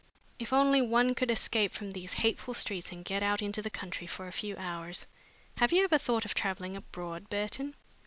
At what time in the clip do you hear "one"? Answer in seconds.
0.81-1.13